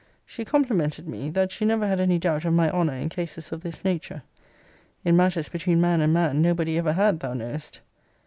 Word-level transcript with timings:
She 0.25 0.43
complimented 0.43 1.07
me, 1.07 1.29
'that 1.29 1.51
she 1.51 1.63
never 1.63 1.85
had 1.87 1.99
any 1.99 2.17
doubt 2.17 2.43
of 2.43 2.55
my 2.55 2.71
honour 2.71 2.95
in 2.95 3.07
cases 3.07 3.51
of 3.51 3.61
this 3.61 3.83
nature.' 3.83 4.23
In 5.05 5.15
matters 5.15 5.47
between 5.47 5.79
man 5.79 6.01
and 6.01 6.11
man 6.11 6.41
nobody 6.41 6.75
ever 6.79 6.93
had, 6.93 7.19
thou 7.19 7.35
knowest. 7.35 7.81